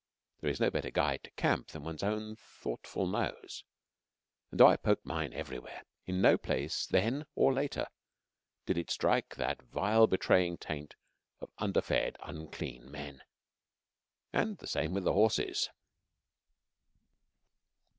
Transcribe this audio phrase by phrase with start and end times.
[0.39, 3.63] There is no better guide to camp than one's own thoughtful nose;
[4.49, 7.85] and though I poked mine everywhere, in no place then or later
[8.65, 10.95] did it strike that vile betraying taint
[11.39, 13.21] of underfed, unclean men.
[14.33, 15.69] And the same with the horses.